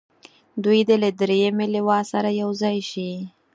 [0.63, 3.11] دوی دې له دریمې لواء سره یو ځای شي.